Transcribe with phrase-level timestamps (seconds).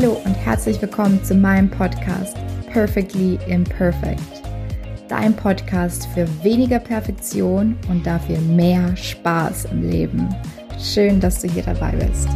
[0.00, 2.36] Hallo und herzlich willkommen zu meinem Podcast
[2.70, 4.22] Perfectly Imperfect.
[5.08, 10.28] Dein Podcast für weniger Perfektion und dafür mehr Spaß im Leben.
[10.78, 12.28] Schön, dass du hier dabei bist.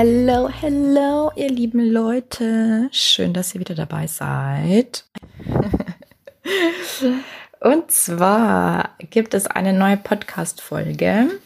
[0.00, 2.88] Hello, hello, ihr lieben Leute.
[2.92, 5.04] Schön, dass ihr wieder dabei seid.
[7.58, 11.40] Und zwar gibt es eine neue Podcast-Folge.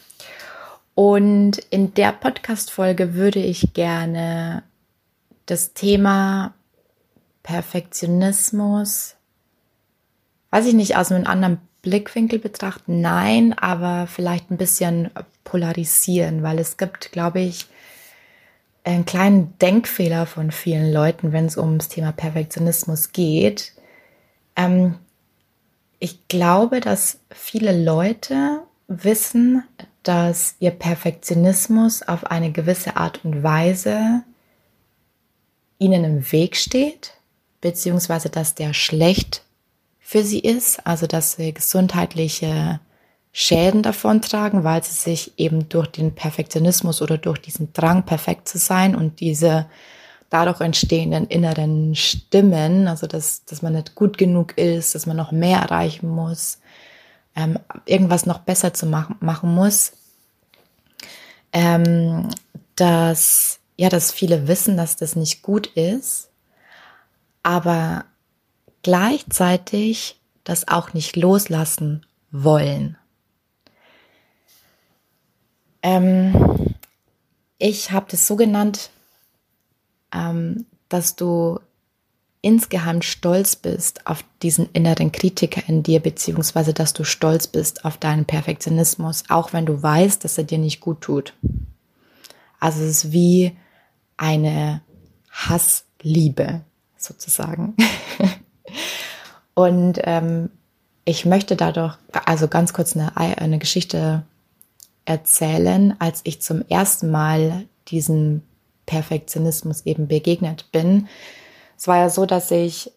[0.95, 4.65] Und in der Podcast-Folge würde ich gerne
[5.47, 6.53] das Thema
[7.45, 9.17] Perfektionismus,
[10.51, 15.11] weiß ich nicht, aus einem anderen Blickwinkel betrachten, nein, aber vielleicht ein bisschen
[15.43, 17.67] polarisieren, weil es gibt, glaube ich,
[18.85, 23.73] einen kleinen Denkfehler von vielen Leuten, wenn es ums Thema Perfektionismus geht.
[24.57, 24.97] Ähm,
[25.99, 29.63] ich glaube, dass viele Leute wissen,
[30.03, 34.23] dass ihr Perfektionismus auf eine gewisse Art und Weise
[35.79, 37.15] ihnen im Weg steht,
[37.61, 39.45] beziehungsweise dass der schlecht
[40.01, 42.81] für sie ist, also dass sie gesundheitliche
[43.33, 48.59] Schäden davontragen, weil sie sich eben durch den Perfektionismus oder durch diesen Drang, perfekt zu
[48.59, 49.67] sein und diese
[50.29, 55.33] dadurch entstehenden inneren Stimmen, also dass, dass man nicht gut genug ist, dass man noch
[55.33, 56.59] mehr erreichen muss,
[57.35, 59.93] ähm, irgendwas noch besser zu machen, machen muss,
[61.53, 62.29] ähm,
[62.77, 66.31] dass, ja, dass viele wissen, dass das nicht gut ist,
[67.43, 68.05] aber
[68.83, 72.97] gleichzeitig das auch nicht loslassen wollen.
[75.83, 76.75] Ähm,
[77.59, 78.91] ich habe das so genannt,
[80.15, 81.59] ähm, dass du
[82.41, 87.97] insgeheim stolz bist auf diesen inneren Kritiker in dir, beziehungsweise dass du stolz bist auf
[87.97, 91.35] deinen Perfektionismus, auch wenn du weißt, dass er dir nicht gut tut.
[92.59, 93.57] Also es ist wie
[94.17, 94.83] eine
[95.31, 96.63] Hassliebe
[96.97, 97.77] sozusagen.
[99.55, 100.51] Und ähm,
[101.05, 104.25] ich möchte dadurch, also ganz kurz eine, eine Geschichte
[105.05, 108.43] erzählen, als ich zum ersten Mal diesem
[108.87, 111.09] Perfektionismus eben begegnet bin.
[111.77, 112.93] Es war ja so, dass ich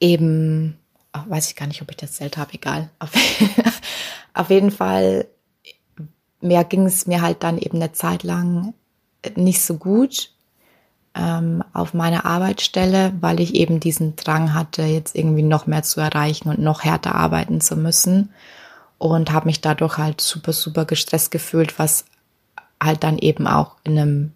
[0.00, 0.76] eben,
[1.14, 2.90] oh, weiß ich gar nicht, ob ich das erzählt habe, egal.
[2.98, 3.10] Auf,
[4.34, 5.26] auf jeden Fall,
[6.40, 8.74] mir ging es mir halt dann eben eine Zeit lang
[9.36, 10.32] nicht so gut
[11.14, 16.00] ähm, auf meiner Arbeitsstelle, weil ich eben diesen Drang hatte, jetzt irgendwie noch mehr zu
[16.00, 18.30] erreichen und noch härter arbeiten zu müssen
[19.02, 22.04] und habe mich dadurch halt super, super gestresst gefühlt, was
[22.80, 24.32] halt dann eben auch in einem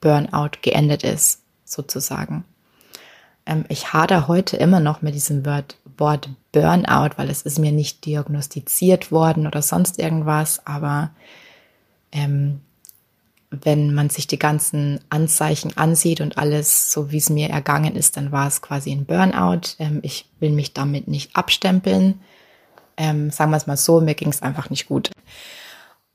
[0.00, 2.44] Burnout geendet ist, sozusagen.
[3.44, 7.70] Ähm, ich hader heute immer noch mit diesem Wort, Wort Burnout, weil es ist mir
[7.70, 11.10] nicht diagnostiziert worden oder sonst irgendwas, aber
[12.12, 12.62] ähm,
[13.50, 18.16] wenn man sich die ganzen Anzeichen ansieht und alles so, wie es mir ergangen ist,
[18.16, 19.76] dann war es quasi ein Burnout.
[19.78, 22.20] Ähm, ich will mich damit nicht abstempeln.
[22.96, 25.10] Ähm, sagen wir es mal so, mir ging es einfach nicht gut.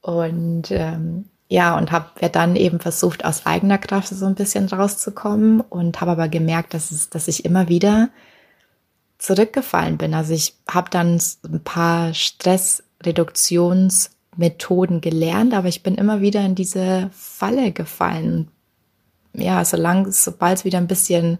[0.01, 5.61] Und ähm, ja, und habe dann eben versucht, aus eigener Kraft so ein bisschen rauszukommen
[5.61, 8.09] und habe aber gemerkt, dass, es, dass ich immer wieder
[9.17, 10.13] zurückgefallen bin.
[10.13, 17.09] Also ich habe dann ein paar Stressreduktionsmethoden gelernt, aber ich bin immer wieder in diese
[17.13, 18.49] Falle gefallen.
[19.33, 21.39] Ja, solange, sobald es wieder ein bisschen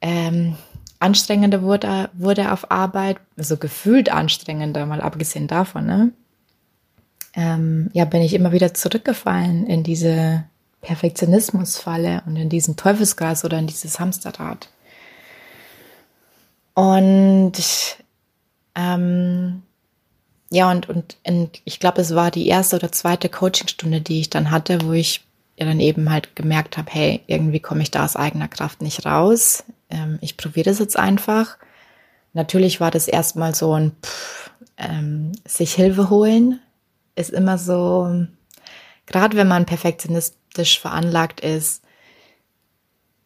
[0.00, 0.56] ähm,
[0.98, 6.12] anstrengender wurde, wurde auf Arbeit, also gefühlt anstrengender, mal abgesehen davon, ne?
[7.34, 10.44] Ähm, ja, bin ich immer wieder zurückgefallen in diese
[10.80, 14.68] Perfektionismusfalle und in diesen Teufelskreis oder in dieses Hamsterrad.
[16.72, 17.52] Und
[18.74, 19.62] ähm,
[20.50, 24.30] ja, und, und, und ich glaube, es war die erste oder zweite Coachingstunde, die ich
[24.30, 25.25] dann hatte, wo ich
[25.56, 29.06] ja dann eben halt gemerkt habe, hey, irgendwie komme ich da aus eigener Kraft nicht
[29.06, 31.58] raus ähm, ich probiere das jetzt einfach.
[32.32, 36.60] Natürlich war das erstmal so ein pff, ähm, sich Hilfe holen,
[37.14, 38.26] ist immer so,
[39.06, 41.82] gerade wenn man perfektionistisch veranlagt ist,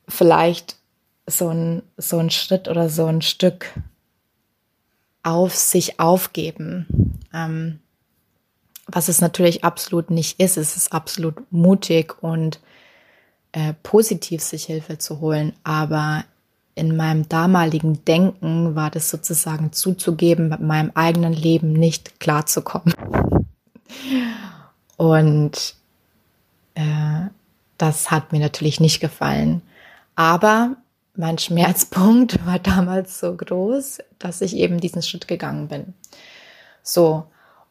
[0.09, 0.77] vielleicht
[1.27, 3.73] so ein, so ein Schritt oder so ein Stück
[5.23, 7.21] auf sich aufgeben.
[7.33, 7.81] Ähm,
[8.93, 10.57] was es natürlich absolut nicht ist.
[10.57, 12.61] Es ist absolut mutig und
[13.53, 15.53] äh, positiv, sich Hilfe zu holen.
[15.65, 16.25] Aber
[16.75, 22.95] in meinem damaligen Denken war das sozusagen zuzugeben, mit meinem eigenen Leben nicht klarzukommen.
[24.97, 25.75] Und
[26.75, 27.29] äh,
[27.79, 29.63] das hat mir natürlich nicht gefallen.
[30.15, 30.77] Aber
[31.17, 35.95] mein Schmerzpunkt war damals so groß, dass ich eben diesen Schritt gegangen bin.
[36.83, 37.27] So,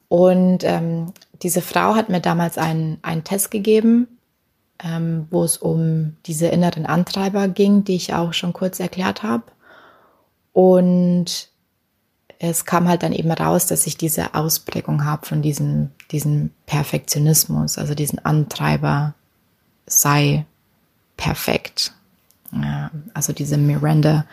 [0.10, 4.08] und ähm, diese Frau hat mir damals einen, einen Test gegeben,
[4.84, 9.44] ähm, wo es um diese inneren Antreiber ging, die ich auch schon kurz erklärt habe.
[10.52, 11.50] Und
[12.40, 17.78] es kam halt dann eben raus, dass ich diese Ausprägung habe von diesem, diesem Perfektionismus,
[17.78, 19.14] also diesen Antreiber
[19.86, 20.46] sei
[21.18, 21.94] perfekt.
[22.52, 24.26] Ja, also diese Miranda,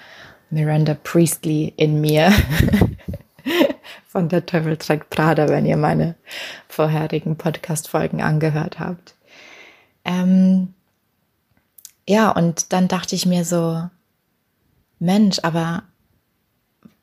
[0.48, 2.32] Miranda Priestley in mir
[4.16, 6.14] von der Teufel trägt Prada, wenn ihr meine
[6.68, 9.14] vorherigen Podcast-Folgen angehört habt.
[10.06, 10.72] Ähm,
[12.08, 13.90] ja, und dann dachte ich mir so,
[14.98, 15.82] Mensch, aber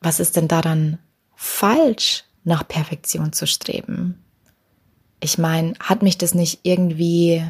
[0.02, 0.98] was ist denn daran
[1.36, 4.18] falsch, nach Perfektion zu streben?
[5.20, 7.46] Ich meine, hat mich das nicht irgendwie,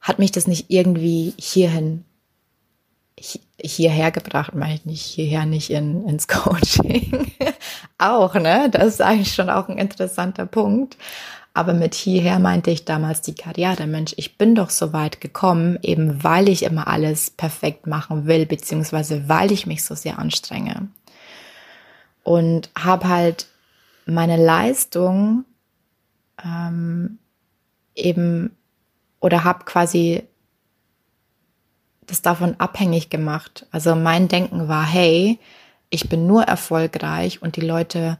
[0.00, 2.04] hat mich das nicht irgendwie hierhin,
[3.18, 7.32] hierher gebracht, meine ich nicht, hierher nicht in, ins Coaching.
[7.98, 8.68] auch, ne?
[8.70, 10.96] Das ist eigentlich schon auch ein interessanter Punkt.
[11.54, 13.86] Aber mit hierher meinte ich damals die Karriere.
[13.86, 18.44] Mensch, ich bin doch so weit gekommen, eben weil ich immer alles perfekt machen will,
[18.44, 20.88] beziehungsweise weil ich mich so sehr anstrenge.
[22.24, 23.46] Und habe halt
[24.04, 25.46] meine Leistung
[26.44, 27.18] ähm,
[27.94, 28.54] eben
[29.20, 30.24] oder habe quasi
[32.06, 33.66] das davon abhängig gemacht.
[33.70, 35.38] Also mein Denken war, hey,
[35.90, 38.18] ich bin nur erfolgreich und die Leute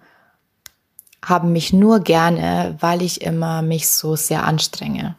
[1.24, 5.16] haben mich nur gerne, weil ich immer mich so sehr anstrenge.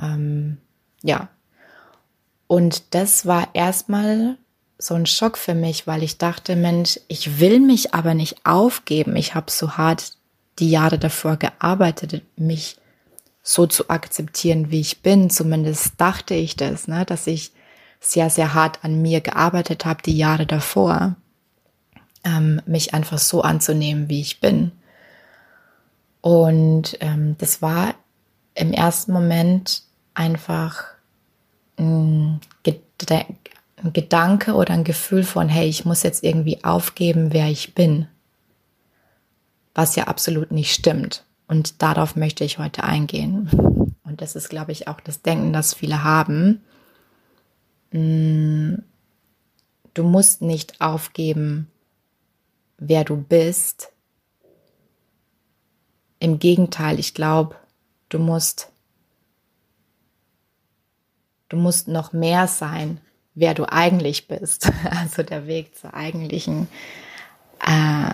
[0.00, 0.58] Ähm,
[1.02, 1.28] ja.
[2.46, 4.36] Und das war erstmal
[4.78, 9.16] so ein Schock für mich, weil ich dachte, Mensch, ich will mich aber nicht aufgeben.
[9.16, 10.12] Ich habe so hart
[10.58, 12.76] die Jahre davor gearbeitet, mich
[13.42, 15.30] so zu akzeptieren, wie ich bin.
[15.30, 17.04] Zumindest dachte ich das, ne?
[17.04, 17.52] dass ich
[18.00, 21.16] sehr, sehr hart an mir gearbeitet habe die Jahre davor
[22.24, 24.72] ähm, mich einfach so anzunehmen, wie ich bin.
[26.20, 27.94] Und ähm, das war
[28.54, 29.82] im ersten Moment
[30.14, 30.84] einfach
[31.78, 37.74] ein, ein Gedanke oder ein Gefühl von, hey, ich muss jetzt irgendwie aufgeben, wer ich
[37.74, 38.08] bin.
[39.74, 41.24] Was ja absolut nicht stimmt.
[41.48, 43.48] Und darauf möchte ich heute eingehen.
[44.04, 46.62] Und das ist, glaube ich, auch das Denken, das viele haben.
[47.90, 48.74] Mm,
[49.94, 51.70] du musst nicht aufgeben,
[52.76, 53.92] wer du bist.
[56.20, 57.56] Im Gegenteil, ich glaube,
[58.10, 58.70] du musst,
[61.48, 63.00] du musst noch mehr sein,
[63.34, 64.70] wer du eigentlich bist.
[64.90, 66.68] Also der Weg zur eigentlichen
[67.66, 68.12] äh,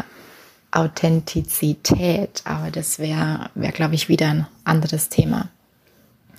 [0.74, 2.42] Authentizität.
[2.44, 5.48] Aber das wäre, wär, glaube ich, wieder ein anderes Thema.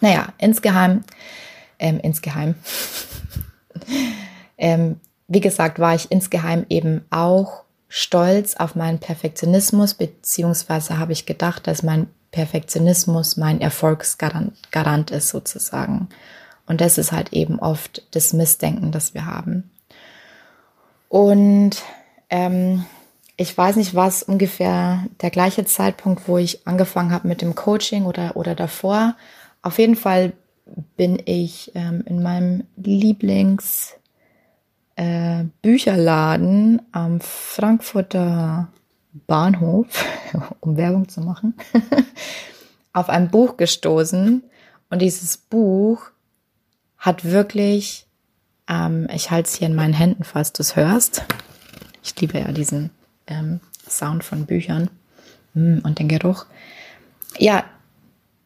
[0.02, 1.04] Naja, insgeheim,
[1.80, 2.56] ähm, insgeheim,
[4.58, 11.26] ähm, wie gesagt, war ich insgeheim eben auch stolz auf meinen Perfektionismus, beziehungsweise habe ich
[11.26, 16.10] gedacht, dass mein Perfektionismus mein Erfolgsgarant Garant ist sozusagen.
[16.68, 19.72] Und das ist halt eben oft das Missdenken, das wir haben.
[21.08, 21.82] Und
[22.30, 22.86] ähm,
[23.38, 28.06] ich weiß nicht, was ungefähr der gleiche Zeitpunkt, wo ich angefangen habe mit dem Coaching
[28.06, 29.15] oder, oder davor.
[29.62, 30.34] Auf jeden Fall
[30.96, 33.96] bin ich ähm, in meinem Lieblings-
[34.96, 35.44] äh,
[36.92, 38.70] am Frankfurter
[39.27, 39.88] Bahnhof,
[40.62, 41.54] um Werbung zu machen,
[42.94, 44.44] auf ein Buch gestoßen.
[44.89, 46.12] Und dieses Buch
[46.98, 48.08] hat wirklich,
[48.68, 51.24] ähm, ich halte es hier in meinen Händen, falls du es hörst.
[52.04, 52.92] Ich liebe ja diesen
[53.27, 54.89] ähm, Sound von Büchern
[55.53, 56.46] mm, und den Geruch.
[57.38, 57.65] Ja,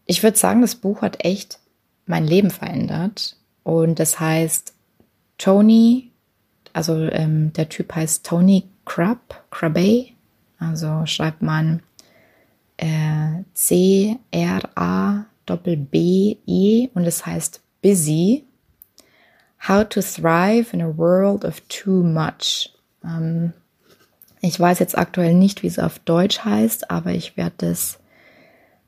[0.06, 1.60] ich würde sagen, das Buch hat echt
[2.06, 3.36] mein Leben verändert.
[3.64, 4.74] Und das heißt
[5.38, 6.10] Tony
[6.74, 10.08] also ähm, der Typ heißt Tony Crab, Crabbe,
[10.60, 11.82] also schreibt man
[12.78, 14.00] äh, C-R-A-B-B-E
[16.94, 18.46] und es heißt Busy.
[19.68, 22.74] How to Thrive in a World of Too Much.
[23.04, 23.52] Ähm,
[24.42, 28.00] ich weiß jetzt aktuell nicht, wie es auf Deutsch heißt, aber ich werde es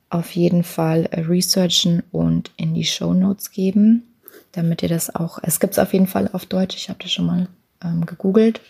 [0.08, 4.14] auf jeden Fall researchen und in die Show Notes geben,
[4.52, 5.38] damit ihr das auch.
[5.42, 6.76] Es gibt es auf jeden Fall auf Deutsch.
[6.76, 7.48] Ich habe das schon mal
[7.82, 8.60] ähm, gegoogelt.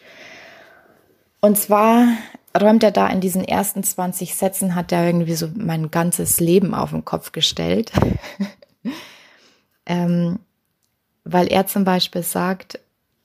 [1.40, 2.06] Und zwar
[2.60, 6.74] räumt er da in diesen ersten 20 Sätzen, hat er irgendwie so mein ganzes Leben
[6.74, 7.92] auf den Kopf gestellt.
[9.86, 10.38] ähm,
[11.24, 12.78] weil er zum Beispiel sagt,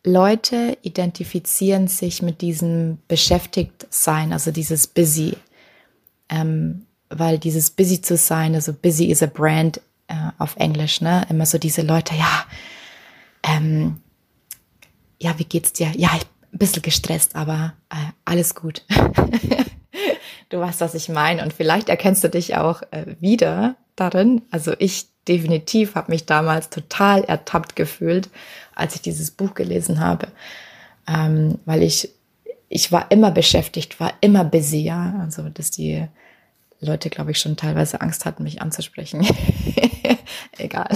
[0.03, 5.35] Leute identifizieren sich mit diesem Beschäftigtsein, also dieses Busy.
[6.29, 11.25] Ähm, weil dieses Busy zu sein, also Busy is a Brand äh, auf Englisch, ne?
[11.29, 12.45] Immer so diese Leute, ja,
[13.43, 14.01] ähm,
[15.19, 15.91] ja, wie geht's dir?
[15.95, 18.83] Ja, ich bin ein bisschen gestresst, aber äh, alles gut.
[20.49, 24.41] du weißt, was ich meine und vielleicht erkennst du dich auch äh, wieder darin.
[24.51, 28.29] Also ich definitiv habe mich damals total ertappt gefühlt,
[28.75, 30.27] als ich dieses Buch gelesen habe,
[31.07, 32.09] ähm, weil ich
[32.69, 36.05] ich war immer beschäftigt, war immer busy, ja, also dass die
[36.79, 39.25] Leute, glaube ich, schon teilweise Angst hatten, mich anzusprechen.
[40.57, 40.89] Egal.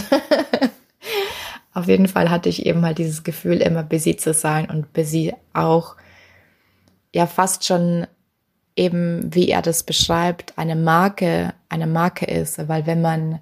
[1.74, 5.34] Auf jeden Fall hatte ich eben halt dieses Gefühl, immer busy zu sein und busy
[5.54, 5.96] auch
[7.14, 8.06] ja fast schon
[8.76, 13.40] eben, wie er das beschreibt, eine Marke, eine Marke ist, weil wenn man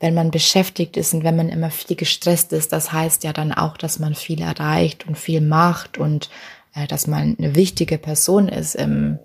[0.00, 3.52] wenn man beschäftigt ist und wenn man immer viel gestresst ist, das heißt ja dann
[3.52, 6.30] auch, dass man viel erreicht und viel macht und
[6.74, 9.18] äh, dass man eine wichtige Person ist im,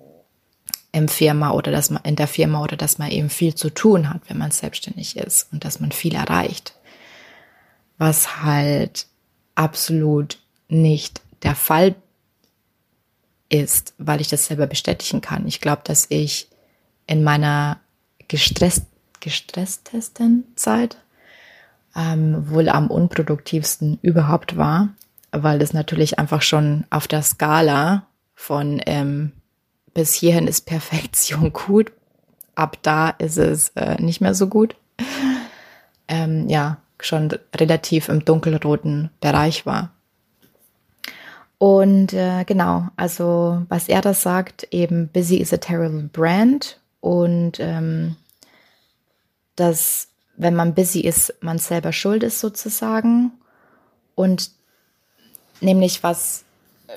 [0.91, 4.09] im Firma oder dass man in der Firma oder dass man eben viel zu tun
[4.09, 6.75] hat, wenn man selbstständig ist und dass man viel erreicht.
[7.97, 9.07] Was halt
[9.55, 11.95] absolut nicht der Fall
[13.49, 15.47] ist, weil ich das selber bestätigen kann.
[15.47, 16.49] Ich glaube, dass ich
[17.07, 17.79] in meiner
[18.27, 18.85] gestresst,
[19.19, 20.97] gestresstesten Zeit
[21.95, 24.89] ähm, wohl am unproduktivsten überhaupt war,
[25.31, 29.31] weil das natürlich einfach schon auf der Skala von ähm,
[29.93, 31.91] bis hierhin ist Perfektion gut,
[32.55, 34.75] ab da ist es äh, nicht mehr so gut.
[36.07, 39.91] Ähm, ja, schon relativ im dunkelroten Bereich war.
[41.57, 46.79] Und äh, genau, also was er da sagt, eben busy is a terrible brand.
[46.99, 48.15] Und ähm,
[49.55, 53.31] dass wenn man busy ist, man selber schuld ist sozusagen.
[54.15, 54.51] Und
[55.61, 56.43] nämlich was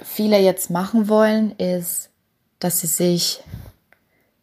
[0.02, 2.10] viele jetzt machen wollen, ist,
[2.58, 3.42] dass sie sich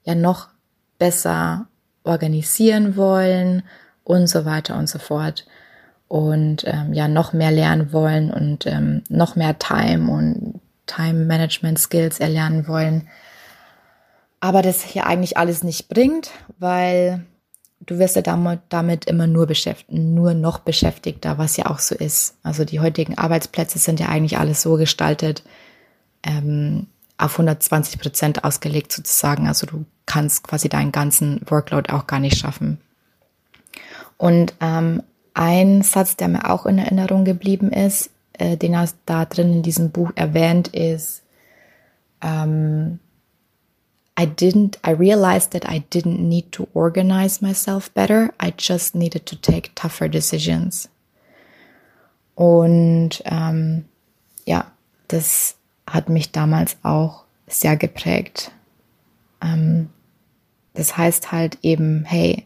[0.03, 0.50] ja noch
[0.98, 1.67] besser
[2.03, 3.63] organisieren wollen
[4.03, 5.45] und so weiter und so fort
[6.08, 11.80] und ähm, ja noch mehr lernen wollen und ähm, noch mehr Time und Time Management
[11.80, 13.08] Skills erlernen wollen.
[14.40, 17.26] Aber das hier eigentlich alles nicht bringt, weil
[17.86, 21.96] du wirst ja damit, damit immer nur beschäftigt, nur noch beschäftigter, was ja auch so
[21.96, 22.38] ist.
[22.44, 25.44] Also die heutigen Arbeitsplätze sind ja eigentlich alles so gestaltet,
[26.24, 29.48] ähm, auf 120 Prozent ausgelegt sozusagen.
[29.48, 32.80] Also du kannst quasi deinen ganzen Workload auch gar nicht schaffen.
[34.18, 35.02] Und ähm,
[35.36, 39.63] ein Satz, der mir auch in Erinnerung geblieben ist, äh, den er da drin in
[39.63, 41.22] diesem Buch erwähnt, ist,
[42.22, 43.00] ähm,
[44.18, 48.34] I didn't, I realized that I didn't need to organize myself better.
[48.42, 50.89] I just needed to take tougher decisions.
[52.34, 53.86] Und ähm,
[54.46, 54.72] ja,
[55.10, 58.51] das hat mich damals auch sehr geprägt.
[59.42, 59.89] Ähm,
[60.74, 62.46] das heißt halt eben, hey,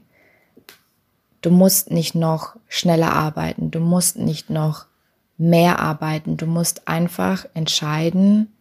[1.42, 4.86] Du musst nicht noch schneller arbeiten, du musst nicht noch
[5.38, 8.54] mehr arbeiten, du musst einfach entscheiden,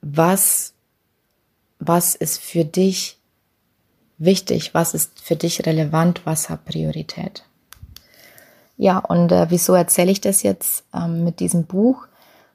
[0.00, 0.72] was,
[1.78, 3.18] was ist für dich
[4.18, 7.44] wichtig, was ist für dich relevant, was hat Priorität.
[8.76, 12.06] Ja, und äh, wieso erzähle ich das jetzt ähm, mit diesem Buch?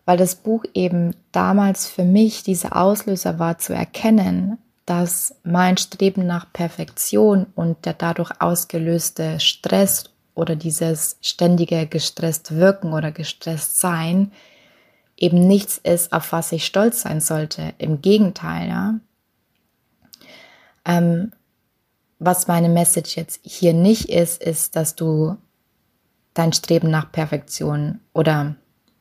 [0.06, 4.58] Weil das Buch eben damals für mich dieser Auslöser war zu erkennen,
[4.90, 12.94] dass mein Streben nach Perfektion und der dadurch ausgelöste Stress oder dieses ständige gestresst wirken
[12.94, 14.32] oder gestresst sein
[15.16, 17.74] eben nichts ist, auf was ich stolz sein sollte.
[17.78, 19.00] Im Gegenteil, ja.
[20.86, 21.34] Ähm,
[22.18, 25.38] was meine Message jetzt hier nicht ist, ist, dass du
[26.34, 28.56] dein Streben nach Perfektion oder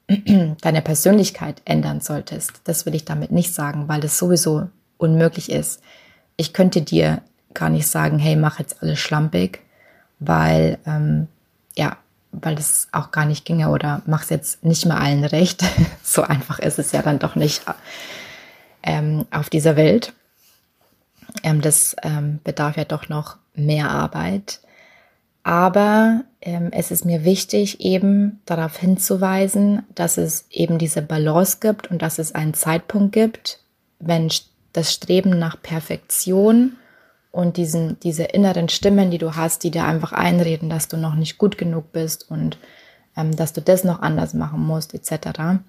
[0.60, 2.60] deine Persönlichkeit ändern solltest.
[2.64, 4.68] Das will ich damit nicht sagen, weil das sowieso
[4.98, 5.80] unmöglich ist.
[6.36, 7.22] Ich könnte dir
[7.54, 9.60] gar nicht sagen, hey, mach jetzt alles schlampig,
[10.18, 11.28] weil ähm,
[11.76, 11.96] ja,
[12.32, 15.64] weil das auch gar nicht ginge oder mach's jetzt nicht mehr allen recht.
[16.02, 17.62] so einfach ist es ja dann doch nicht
[18.82, 20.12] ähm, auf dieser Welt.
[21.42, 24.60] Ähm, das ähm, bedarf ja doch noch mehr Arbeit.
[25.42, 31.90] Aber ähm, es ist mir wichtig, eben darauf hinzuweisen, dass es eben diese Balance gibt
[31.90, 33.60] und dass es einen Zeitpunkt gibt,
[33.98, 34.30] wenn
[34.72, 36.76] das Streben nach Perfektion
[37.30, 41.14] und diesen, diese inneren Stimmen, die du hast, die dir einfach einreden, dass du noch
[41.14, 42.58] nicht gut genug bist und
[43.16, 45.60] ähm, dass du das noch anders machen musst, etc.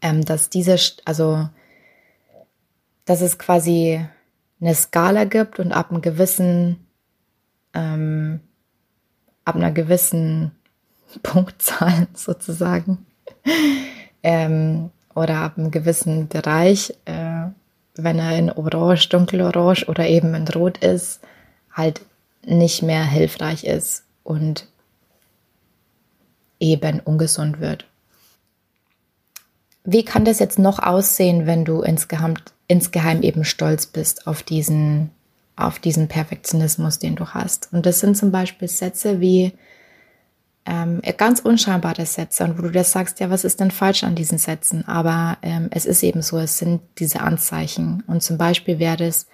[0.00, 1.48] Ähm, dass diese, also,
[3.04, 4.04] dass es quasi
[4.60, 6.86] eine Skala gibt und ab einem gewissen,
[7.74, 8.40] ähm,
[9.44, 10.52] ab einer gewissen
[11.22, 13.06] Punktzahl sozusagen,
[14.22, 17.25] ähm, oder ab einem gewissen Bereich, äh,
[17.96, 21.20] wenn er in Orange, dunkelorange oder eben in Rot ist,
[21.72, 22.00] halt
[22.44, 24.04] nicht mehr hilfreich ist.
[24.22, 24.66] Und
[26.60, 27.86] eben ungesund wird.
[29.84, 32.34] Wie kann das jetzt noch aussehen, wenn du insgeheim,
[32.66, 35.10] insgeheim eben stolz bist auf diesen,
[35.54, 37.68] auf diesen Perfektionismus, den du hast?
[37.72, 39.52] Und das sind zum Beispiel Sätze wie
[40.66, 44.16] ähm, ganz unscheinbare Sätze und wo du dir sagst, ja, was ist denn falsch an
[44.16, 44.86] diesen Sätzen?
[44.86, 48.02] Aber ähm, es ist eben so, es sind diese Anzeichen.
[48.06, 49.26] Und zum Beispiel wäre es,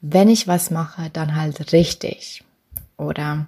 [0.00, 2.44] wenn ich was mache, dann halt richtig.
[2.96, 3.46] Oder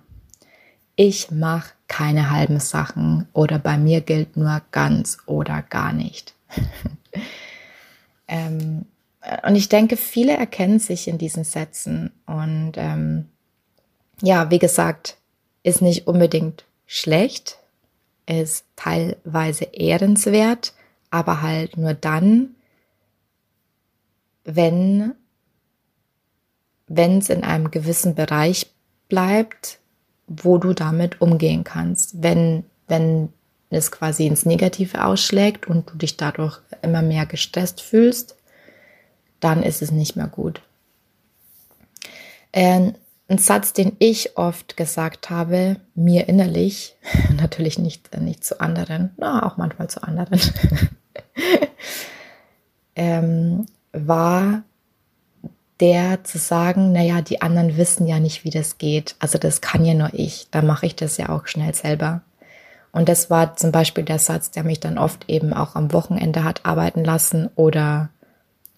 [0.96, 6.34] ich mache keine halben Sachen oder bei mir gilt nur ganz oder gar nicht.
[8.28, 8.86] ähm,
[9.46, 13.28] und ich denke, viele erkennen sich in diesen Sätzen und ähm,
[14.22, 15.16] ja, wie gesagt,
[15.62, 17.58] ist nicht unbedingt schlecht,
[18.26, 20.72] ist teilweise ehrenswert,
[21.10, 22.54] aber halt nur dann,
[24.44, 25.14] wenn
[26.86, 28.70] wenn es in einem gewissen Bereich
[29.08, 29.78] bleibt,
[30.26, 32.22] wo du damit umgehen kannst.
[32.22, 33.32] Wenn, wenn
[33.70, 38.36] es quasi ins Negative ausschlägt und du dich dadurch immer mehr gestresst fühlst,
[39.40, 40.62] dann ist es nicht mehr gut.
[42.52, 42.92] Äh,
[43.28, 46.96] ein Satz, den ich oft gesagt habe, mir innerlich,
[47.36, 50.40] natürlich nicht, nicht zu anderen, na, auch manchmal zu anderen,
[52.96, 54.62] ähm, war,
[55.80, 59.16] der zu sagen, naja, die anderen wissen ja nicht, wie das geht.
[59.18, 60.46] Also das kann ja nur ich.
[60.50, 62.22] Da mache ich das ja auch schnell selber.
[62.92, 66.44] Und das war zum Beispiel der Satz, der mich dann oft eben auch am Wochenende
[66.44, 68.10] hat arbeiten lassen oder,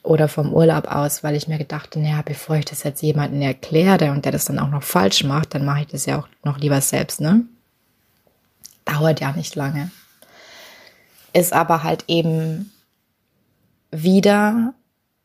[0.06, 4.12] oder vom Urlaub aus, weil ich mir gedacht, naja, bevor ich das jetzt jemandem erkläre
[4.12, 6.58] und der das dann auch noch falsch macht, dann mache ich das ja auch noch
[6.58, 7.42] lieber selbst, ne?
[8.84, 9.90] Dauert ja nicht lange.
[11.32, 12.70] Ist aber halt eben
[13.90, 14.74] wieder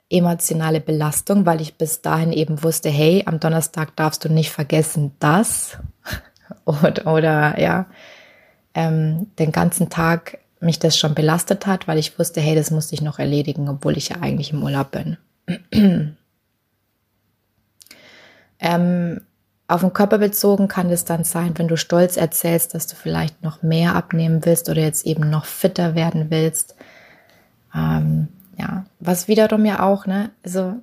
[0.10, 5.12] emotionale Belastung, weil ich bis dahin eben wusste, hey, am Donnerstag darfst du nicht vergessen
[5.20, 5.78] das
[6.66, 7.86] oder, oder ja,
[8.74, 12.96] ähm, den ganzen Tag mich das schon belastet hat, weil ich wusste, hey, das musste
[12.96, 15.18] ich noch erledigen, obwohl ich ja eigentlich im Urlaub bin.
[18.60, 19.22] ähm,
[19.68, 23.42] auf den Körper bezogen kann es dann sein, wenn du stolz erzählst, dass du vielleicht
[23.44, 26.76] noch mehr abnehmen willst oder jetzt eben noch fitter werden willst.
[27.74, 30.76] Ähm, ja, was wiederum ja auch, ne, also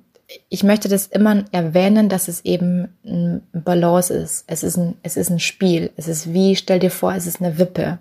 [0.49, 4.43] ich möchte das immer erwähnen, dass es eben ein Balance ist.
[4.47, 5.91] Es ist ein, es ist ein Spiel.
[5.95, 7.97] Es ist wie, stell dir vor, es ist eine Wippe.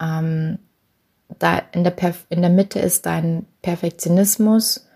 [0.00, 0.58] Ähm,
[1.38, 1.94] da in der,
[2.28, 4.86] in der Mitte ist dein Perfektionismus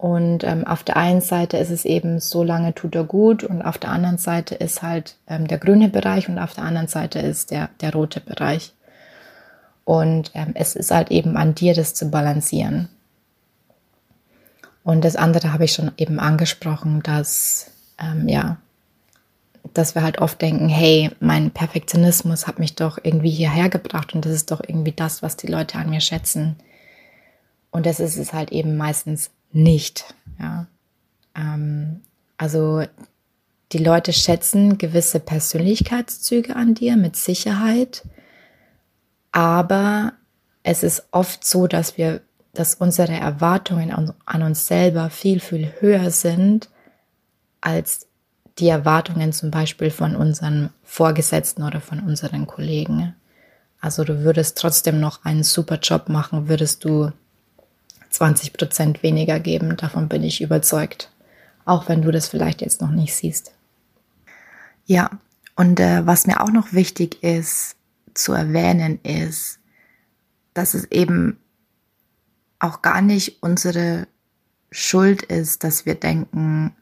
[0.00, 3.60] und ähm, auf der einen Seite ist es eben, so lange tut er gut und
[3.60, 7.18] auf der anderen Seite ist halt ähm, der grüne Bereich und auf der anderen Seite
[7.18, 8.72] ist der, der rote Bereich.
[9.84, 12.88] Und ähm, es ist halt eben an dir, das zu balancieren.
[14.84, 18.56] Und das andere habe ich schon eben angesprochen, dass, ähm, ja,
[19.74, 24.24] dass wir halt oft denken, hey, mein Perfektionismus hat mich doch irgendwie hierher gebracht und
[24.24, 26.56] das ist doch irgendwie das, was die Leute an mir schätzen.
[27.70, 30.66] Und das ist es halt eben meistens nicht, ja.
[31.36, 32.00] Ähm,
[32.36, 32.84] also
[33.72, 38.08] die Leute schätzen gewisse Persönlichkeitszüge an dir mit Sicherheit,
[39.30, 40.14] aber
[40.62, 45.72] es ist oft so, dass wir dass unsere Erwartungen an, an uns selber viel, viel
[45.80, 46.68] höher sind
[47.60, 48.06] als
[48.60, 53.14] die Erwartungen zum Beispiel von unseren Vorgesetzten oder von unseren Kollegen.
[53.80, 57.12] Also du würdest trotzdem noch einen super Job machen, würdest du
[58.10, 59.76] 20 Prozent weniger geben.
[59.76, 61.10] Davon bin ich überzeugt.
[61.64, 63.52] Auch wenn du das vielleicht jetzt noch nicht siehst.
[64.84, 65.10] Ja,
[65.56, 67.76] und äh, was mir auch noch wichtig ist
[68.14, 69.58] zu erwähnen, ist,
[70.52, 71.38] dass es eben
[72.58, 74.06] auch gar nicht unsere
[74.70, 76.74] Schuld ist, dass wir denken,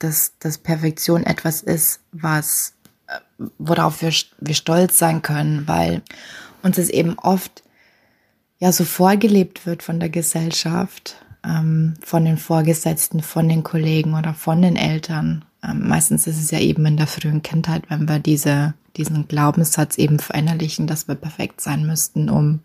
[0.00, 2.74] dass, dass Perfektion etwas ist, was,
[3.06, 3.18] äh,
[3.58, 6.02] worauf wir, wir stolz sein können, weil
[6.62, 7.62] uns es eben oft
[8.58, 14.34] ja so vorgelebt wird von der Gesellschaft, ähm, von den Vorgesetzten, von den Kollegen oder
[14.34, 15.44] von den Eltern.
[15.62, 19.96] Ähm, meistens ist es ja eben in der frühen Kindheit, wenn wir diese, diesen Glaubenssatz
[19.96, 22.60] eben verinnerlichen, dass wir perfekt sein müssten, um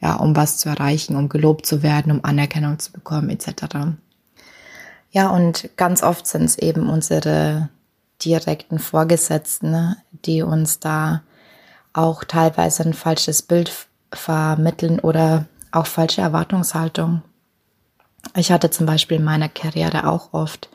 [0.00, 3.96] ja, um was zu erreichen, um gelobt zu werden, um Anerkennung zu bekommen, etc.
[5.10, 7.68] Ja, und ganz oft sind es eben unsere
[8.24, 11.22] direkten Vorgesetzten, die uns da
[11.92, 13.72] auch teilweise ein falsches Bild
[14.12, 17.22] vermitteln oder auch falsche Erwartungshaltung.
[18.36, 20.68] Ich hatte zum Beispiel in meiner Karriere auch oft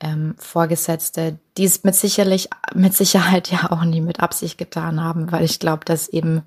[0.00, 5.30] ähm, Vorgesetzte, die es mit sicherlich, mit Sicherheit ja auch nie mit Absicht getan haben,
[5.32, 6.42] weil ich glaube, dass eben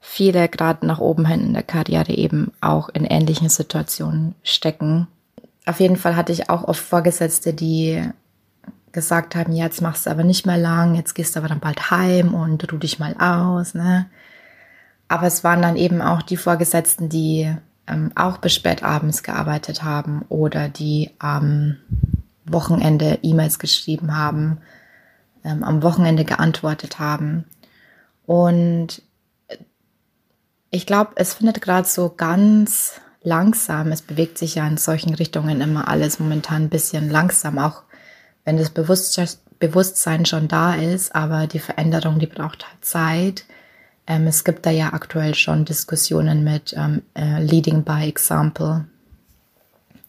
[0.00, 5.06] viele gerade nach oben hin in der Karriere eben auch in ähnlichen Situationen stecken.
[5.66, 8.02] Auf jeden Fall hatte ich auch oft Vorgesetzte, die,
[8.92, 11.90] gesagt haben, jetzt machst du aber nicht mehr lang, jetzt gehst du aber dann bald
[11.90, 14.06] heim und ruh dich mal aus, ne?
[15.08, 17.54] Aber es waren dann eben auch die Vorgesetzten, die
[17.86, 21.76] ähm, auch bis spät abends gearbeitet haben oder die am
[22.46, 24.58] Wochenende E-Mails geschrieben haben,
[25.44, 27.44] ähm, am Wochenende geantwortet haben.
[28.24, 29.02] Und
[30.70, 35.60] ich glaube, es findet gerade so ganz langsam, es bewegt sich ja in solchen Richtungen
[35.60, 37.82] immer alles momentan ein bisschen langsam, auch
[38.44, 43.44] wenn das Bewusstsein schon da ist, aber die Veränderung, die braucht halt Zeit.
[44.06, 48.86] Ähm, es gibt da ja aktuell schon Diskussionen mit ähm, äh, Leading by Example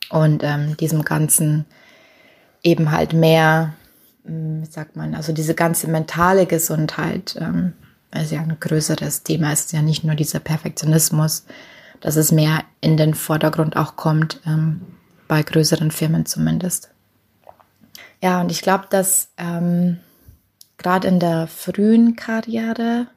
[0.10, 1.66] und ähm, diesem ganzen
[2.64, 3.74] eben halt mehr,
[4.26, 7.74] hm, wie sagt man, also diese ganze mentale Gesundheit ähm,
[8.12, 11.46] ist ja ein größeres Thema, ist ja nicht nur dieser Perfektionismus,
[12.04, 14.82] dass es mehr in den Vordergrund auch kommt, ähm,
[15.30, 16.90] bei größeren Firmen zumindest.
[18.22, 20.00] Ja, und ich glaube, dass ähm,
[20.78, 23.08] gerade in der frühen Karriere,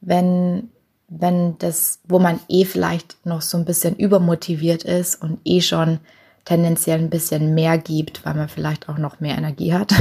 [0.00, 0.70] wenn,
[1.08, 6.00] wenn das, wo man eh vielleicht noch so ein bisschen übermotiviert ist und eh schon
[6.46, 9.92] tendenziell ein bisschen mehr gibt, weil man vielleicht auch noch mehr Energie hat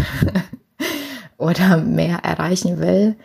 [1.38, 3.18] oder mehr erreichen will,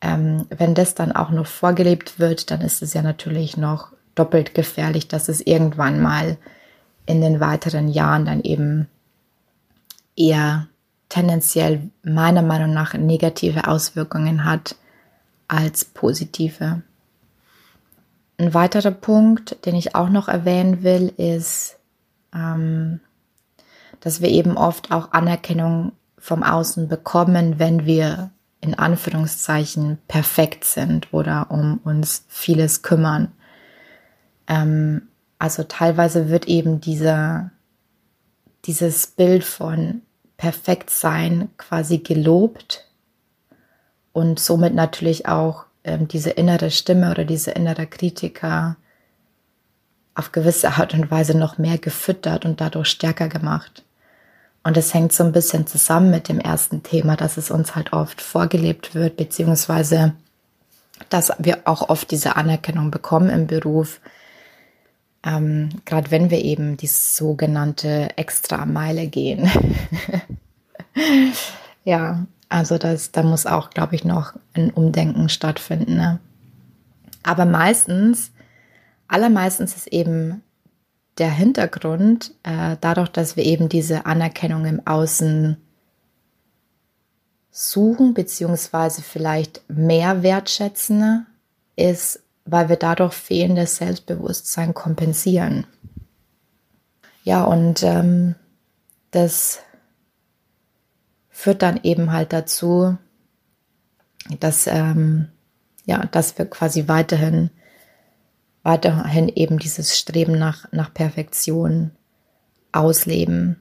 [0.00, 4.54] ähm, wenn das dann auch noch vorgelebt wird, dann ist es ja natürlich noch doppelt
[4.54, 6.36] gefährlich, dass es irgendwann mal
[7.06, 8.88] in den weiteren Jahren dann eben
[10.16, 10.68] eher
[11.08, 14.76] tendenziell meiner Meinung nach negative Auswirkungen hat
[15.48, 16.82] als positive.
[18.38, 21.78] Ein weiterer Punkt, den ich auch noch erwähnen will, ist,
[22.34, 23.00] ähm,
[24.00, 31.12] dass wir eben oft auch Anerkennung vom Außen bekommen, wenn wir in Anführungszeichen perfekt sind
[31.12, 33.32] oder um uns vieles kümmern.
[34.52, 37.50] Ähm, also teilweise wird eben dieser,
[38.64, 40.02] dieses Bild von
[40.36, 42.86] Perfektsein quasi gelobt
[44.12, 48.76] und somit natürlich auch ähm, diese innere Stimme oder diese innere Kritiker
[50.14, 53.82] auf gewisse Art und Weise noch mehr gefüttert und dadurch stärker gemacht.
[54.64, 57.92] Und es hängt so ein bisschen zusammen mit dem ersten Thema, dass es uns halt
[57.92, 60.12] oft vorgelebt wird, beziehungsweise
[61.08, 64.00] dass wir auch oft diese Anerkennung bekommen im Beruf,
[65.24, 69.50] ähm, gerade wenn wir eben die sogenannte Extra-Meile gehen.
[71.84, 75.96] ja, also das, da muss auch, glaube ich, noch ein Umdenken stattfinden.
[75.96, 76.20] Ne?
[77.22, 78.32] Aber meistens,
[79.08, 80.42] allermeistens ist eben
[81.18, 85.56] der Hintergrund, äh, dadurch, dass wir eben diese Anerkennung im Außen
[87.50, 91.26] suchen, beziehungsweise vielleicht mehr wertschätzen,
[91.76, 95.66] ist, weil wir dadurch fehlendes Selbstbewusstsein kompensieren.
[97.24, 98.34] Ja, und ähm,
[99.10, 99.60] das
[101.28, 102.96] führt dann eben halt dazu,
[104.40, 105.28] dass, ähm,
[105.84, 107.50] ja, dass wir quasi weiterhin
[108.62, 111.92] weiterhin eben dieses Streben nach, nach Perfektion
[112.70, 113.60] ausleben.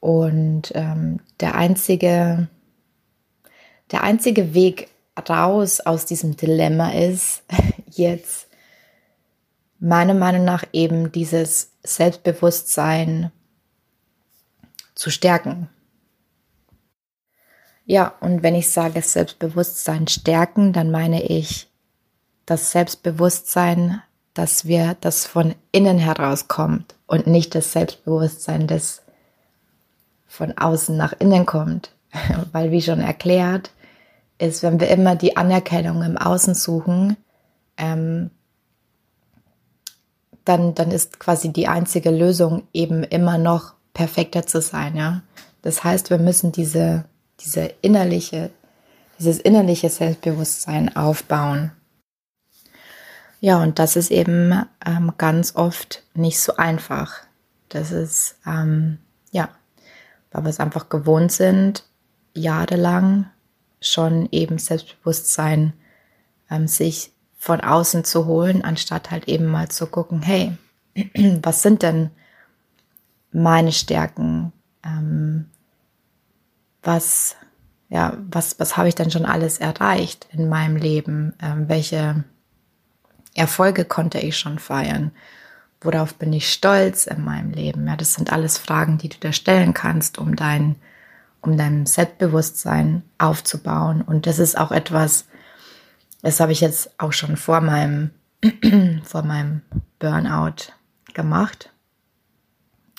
[0.00, 2.48] Und ähm, der einzige,
[3.90, 4.88] der einzige Weg
[5.28, 7.42] raus aus diesem Dilemma ist
[7.90, 8.48] jetzt
[9.78, 13.30] meiner Meinung nach eben dieses Selbstbewusstsein
[14.94, 15.68] zu stärken.
[17.86, 21.68] Ja, und wenn ich sage Selbstbewusstsein stärken, dann meine ich
[22.46, 29.02] das Selbstbewusstsein, dass wir das von innen herauskommt und nicht das Selbstbewusstsein, das
[30.26, 31.90] von außen nach innen kommt.
[32.52, 33.70] Weil wie schon erklärt,
[34.38, 37.16] ist, wenn wir immer die Anerkennung im Außen suchen,
[37.76, 38.30] ähm,
[40.44, 45.22] dann, dann ist quasi die einzige Lösung eben immer noch perfekter zu sein, ja.
[45.62, 47.04] Das heißt, wir müssen diese,
[47.40, 48.50] diese innerliche,
[49.18, 51.72] dieses innerliche Selbstbewusstsein aufbauen.
[53.40, 57.20] Ja, und das ist eben ähm, ganz oft nicht so einfach.
[57.68, 58.98] Das ist, ähm,
[59.32, 59.48] ja,
[60.32, 61.84] weil wir es einfach gewohnt sind,
[62.34, 63.30] jahrelang
[63.86, 65.72] schon eben Selbstbewusstsein
[66.50, 70.56] ähm, sich von außen zu holen, anstatt halt eben mal zu gucken, hey,
[71.42, 72.10] was sind denn
[73.32, 74.52] meine Stärken?
[74.82, 75.50] Ähm,
[76.82, 77.36] was,
[77.88, 81.34] ja, was, was habe ich denn schon alles erreicht in meinem Leben?
[81.42, 82.24] Ähm, welche
[83.34, 85.10] Erfolge konnte ich schon feiern?
[85.80, 87.86] Worauf bin ich stolz in meinem Leben?
[87.86, 90.76] Ja, das sind alles Fragen, die du dir stellen kannst, um dein,
[91.44, 94.02] um dein Selbstbewusstsein aufzubauen.
[94.02, 95.26] Und das ist auch etwas,
[96.22, 98.10] das habe ich jetzt auch schon vor meinem,
[99.04, 99.62] vor meinem
[99.98, 100.72] Burnout
[101.12, 101.70] gemacht.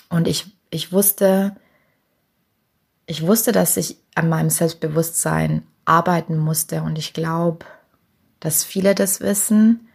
[0.08, 1.56] Und ich, ich wusste,
[3.06, 7.64] ich wusste, dass ich an meinem Selbstbewusstsein arbeiten musste und ich glaube,
[8.40, 9.88] dass viele das wissen.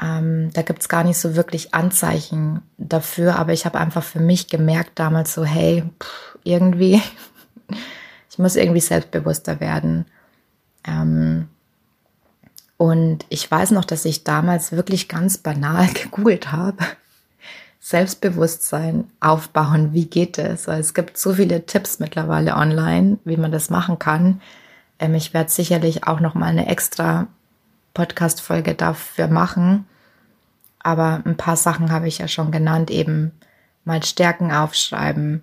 [0.00, 4.20] Ähm, da gibt es gar nicht so wirklich Anzeichen dafür, aber ich habe einfach für
[4.20, 7.02] mich gemerkt damals so, hey, pff, irgendwie,
[8.30, 10.06] ich muss irgendwie selbstbewusster werden.
[10.84, 11.48] Ähm,
[12.76, 16.84] und ich weiß noch, dass ich damals wirklich ganz banal gegoogelt habe.
[17.80, 20.68] Selbstbewusstsein aufbauen, wie geht es?
[20.68, 24.40] Es gibt so viele Tipps mittlerweile online, wie man das machen kann.
[24.98, 27.26] Ähm, ich werde sicherlich auch noch mal eine extra
[27.94, 29.86] Podcast-Folge dafür machen.
[30.78, 33.32] Aber ein paar Sachen habe ich ja schon genannt, eben
[33.84, 35.42] mal Stärken aufschreiben,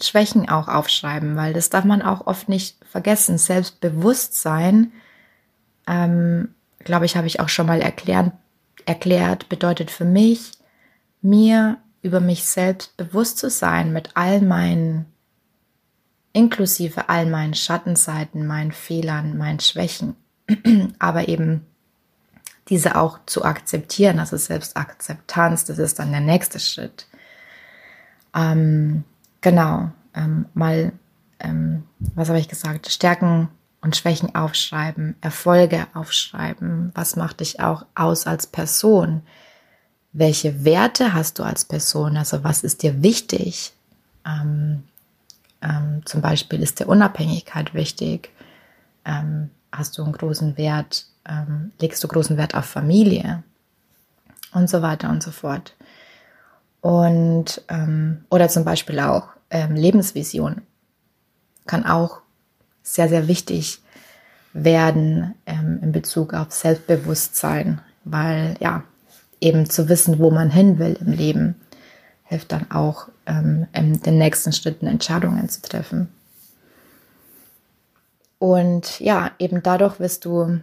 [0.00, 3.38] Schwächen auch aufschreiben, weil das darf man auch oft nicht vergessen.
[3.38, 4.92] Selbstbewusstsein,
[5.86, 8.32] ähm, glaube ich, habe ich auch schon mal erklärt,
[8.86, 10.52] erklärt, bedeutet für mich,
[11.22, 15.06] mir über mich selbst bewusst zu sein mit all meinen,
[16.32, 20.16] inklusive all meinen Schattenseiten, meinen Fehlern, meinen Schwächen,
[20.98, 21.64] aber eben
[22.68, 27.06] diese auch zu akzeptieren, also Selbstakzeptanz, das ist dann der nächste Schritt.
[28.34, 29.04] Ähm,
[29.44, 30.92] genau, ähm, mal,
[31.38, 33.48] ähm, was habe ich gesagt, Stärken
[33.82, 39.22] und Schwächen aufschreiben, Erfolge aufschreiben, was macht dich auch aus als Person,
[40.12, 43.74] welche Werte hast du als Person, also was ist dir wichtig,
[44.26, 44.84] ähm,
[45.60, 48.30] ähm, zum Beispiel ist dir Unabhängigkeit wichtig,
[49.04, 53.42] ähm, hast du einen großen Wert, ähm, legst du großen Wert auf Familie?
[54.52, 55.74] Und so weiter und so fort.
[56.80, 57.62] Und
[58.30, 60.62] oder zum Beispiel auch ähm, Lebensvision
[61.66, 62.20] kann auch
[62.82, 63.80] sehr, sehr wichtig
[64.52, 68.84] werden ähm, in Bezug auf Selbstbewusstsein, weil ja,
[69.40, 71.60] eben zu wissen, wo man hin will im Leben,
[72.24, 76.08] hilft dann auch, ähm, in den nächsten Schritten Entscheidungen zu treffen.
[78.38, 80.60] Und ja, eben dadurch wirst du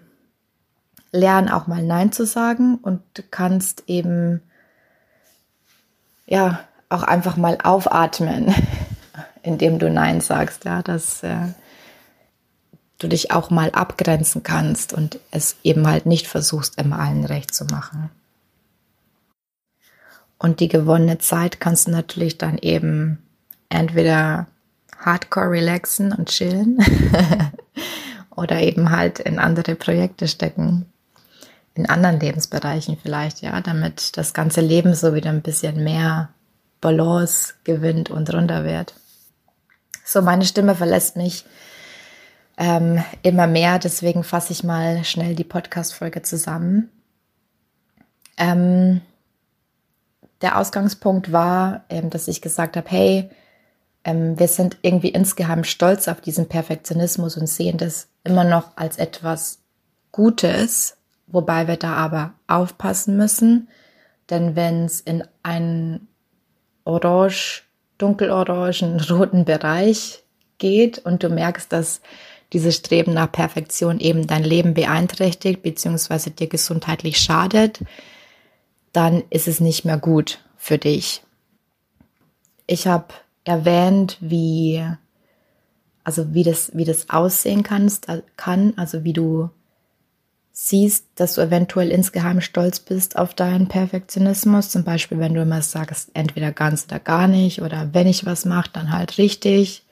[1.12, 4.41] lernen, auch mal Nein zu sagen und kannst eben
[6.26, 8.54] ja auch einfach mal aufatmen,
[9.43, 11.47] indem du Nein sagst, ja, dass äh,
[12.99, 17.54] du dich auch mal abgrenzen kannst und es eben halt nicht versuchst, immer allen recht
[17.54, 18.10] zu machen.
[20.38, 23.19] Und die gewonnene Zeit kannst du natürlich dann eben
[23.69, 24.47] entweder
[24.97, 26.80] hardcore relaxen und chillen
[28.36, 30.86] oder eben halt in andere Projekte stecken,
[31.73, 36.30] in anderen Lebensbereichen vielleicht, ja, damit das ganze Leben so wieder ein bisschen mehr
[36.82, 38.96] Balance gewinnt und runter wird.
[40.04, 41.46] So, meine Stimme verlässt mich
[42.58, 46.91] ähm, immer mehr, deswegen fasse ich mal schnell die Podcast-Folge zusammen.
[48.38, 49.02] Ähm,
[50.41, 53.30] der Ausgangspunkt war, ähm, dass ich gesagt habe, hey,
[54.04, 58.98] ähm, wir sind irgendwie insgeheim stolz auf diesen Perfektionismus und sehen das immer noch als
[58.98, 59.60] etwas
[60.12, 63.70] Gutes, wobei wir da aber aufpassen müssen,
[64.30, 66.08] denn wenn es in einen
[66.84, 67.63] orange,
[67.98, 70.24] dunkelorangen, roten Bereich
[70.58, 72.02] geht und du merkst, dass
[72.54, 76.32] dieses Streben nach Perfektion eben dein Leben beeinträchtigt bzw.
[76.32, 77.80] dir gesundheitlich schadet,
[78.91, 81.24] dann ist es nicht mehr gut für dich.
[82.67, 83.13] Ich habe
[83.44, 84.86] erwähnt, wie
[86.04, 89.50] also wie das wie das aussehen kannst, kann, also wie du
[90.54, 95.62] siehst, dass du eventuell insgeheim stolz bist auf deinen Perfektionismus, zum Beispiel wenn du immer
[95.62, 99.84] sagst, entweder ganz oder gar nicht oder wenn ich was mache, dann halt richtig.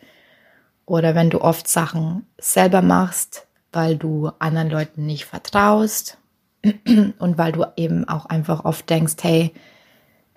[0.86, 6.17] Oder wenn du oft Sachen selber machst, weil du anderen Leuten nicht vertraust.
[7.19, 9.54] Und weil du eben auch einfach oft denkst, hey,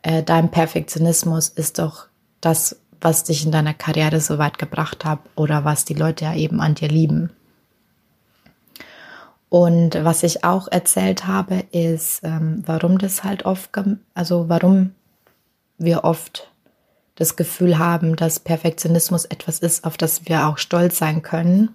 [0.02, 2.06] äh, dein Perfektionismus ist doch
[2.40, 6.34] das, was dich in deiner Karriere so weit gebracht hat oder was die Leute ja
[6.34, 7.30] eben an dir lieben.
[9.52, 13.70] Und was ich auch erzählt habe, ist, ähm, warum das halt oft,
[14.14, 14.94] also warum
[15.76, 16.50] wir oft
[17.16, 21.74] das Gefühl haben, dass Perfektionismus etwas ist, auf das wir auch stolz sein können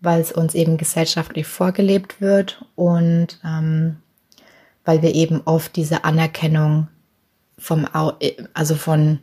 [0.00, 3.96] weil es uns eben gesellschaftlich vorgelebt wird und ähm,
[4.84, 6.88] weil wir eben oft diese Anerkennung
[7.58, 8.12] vom, Au
[8.54, 9.18] also von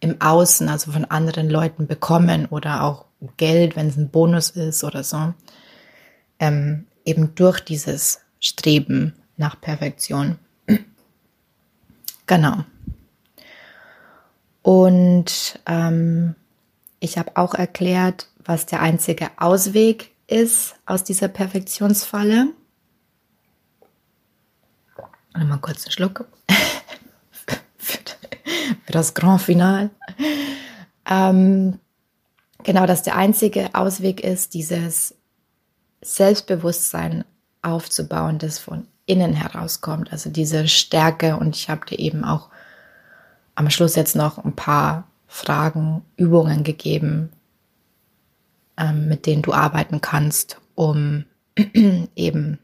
[0.00, 4.84] im Außen, also von anderen Leuten bekommen oder auch Geld, wenn es ein Bonus ist
[4.84, 5.34] oder so,
[6.38, 10.38] ähm, eben durch dieses Streben nach Perfektion.
[12.26, 12.64] genau.
[14.62, 16.34] Und ähm,
[17.00, 22.48] ich habe auch erklärt, was der einzige Ausweg ist aus dieser Perfektionsfalle.
[25.36, 26.26] Mal kurz einen Schluck
[27.76, 29.90] für das Grand Final.
[31.08, 31.80] Ähm,
[32.62, 35.14] genau, dass der einzige Ausweg ist, dieses
[36.04, 37.24] Selbstbewusstsein
[37.62, 41.36] aufzubauen, das von innen herauskommt, also diese Stärke.
[41.36, 42.50] Und ich habe dir eben auch
[43.54, 47.30] am Schluss jetzt noch ein paar Fragen, Übungen gegeben,
[48.76, 51.24] ähm, mit denen du arbeiten kannst, um
[52.16, 52.58] eben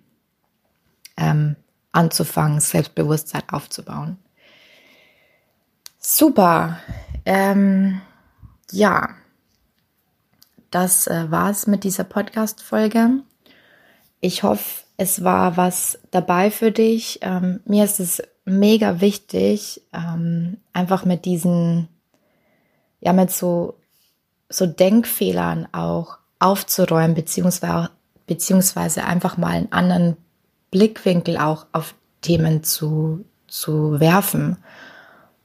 [1.17, 1.57] ähm,
[1.93, 4.19] anzufangen, Selbstbewusstsein aufzubauen.
[5.99, 6.79] Super.
[7.25, 8.01] Ähm,
[8.71, 9.11] ja,
[10.71, 13.23] das äh, es mit dieser Podcast-Folge.
[14.21, 17.21] Ich hoffe, es war was dabei für dich.
[17.23, 21.89] Ähm, mir ist es mega wichtig, ähm, einfach mit diesen,
[23.01, 23.75] ja, mit so,
[24.49, 27.91] so Denkfehlern auch aufzuräumen, beziehungsweise,
[28.27, 30.17] beziehungsweise einfach mal einen anderen
[30.71, 34.59] Blickwinkel auch auf Themen zu, zu werfen.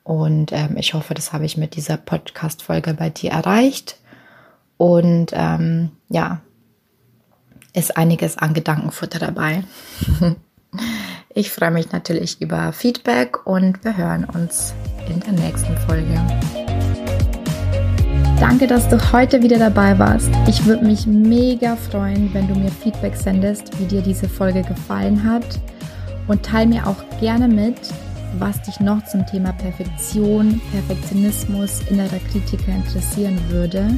[0.04, 3.98] Und ähm, ich hoffe, das habe ich mit dieser Podcast-Folge bei dir erreicht.
[4.78, 6.42] Und ähm, ja,
[7.76, 9.64] ist einiges an Gedankenfutter dabei.
[11.34, 14.74] ich freue mich natürlich über Feedback und wir hören uns
[15.08, 16.20] in der nächsten Folge.
[18.40, 20.30] Danke, dass du heute wieder dabei warst.
[20.48, 25.24] Ich würde mich mega freuen, wenn du mir Feedback sendest, wie dir diese Folge gefallen
[25.24, 25.60] hat.
[26.28, 27.78] Und teile mir auch gerne mit,
[28.40, 33.98] was dich noch zum Thema Perfektion, Perfektionismus, innerer Kritiker interessieren würde.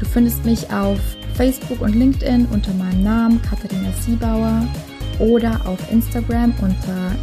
[0.00, 0.98] Du findest mich auf
[1.34, 4.66] Facebook und LinkedIn unter meinem Namen Katharina Siebauer
[5.18, 7.16] oder auf Instagram unter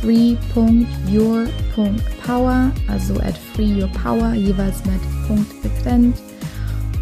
[0.00, 6.18] free.your.power, also at freeyourpower, jeweils mit Punkt getrennt.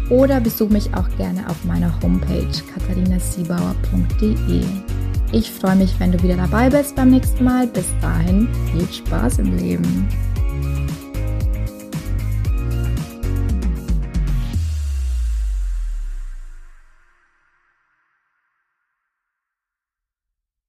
[0.09, 4.63] Oder besuch mich auch gerne auf meiner Homepage katharinasiebauer.de.
[5.31, 7.67] Ich freue mich, wenn du wieder dabei bist beim nächsten Mal.
[7.67, 10.07] Bis dahin, viel Spaß im Leben.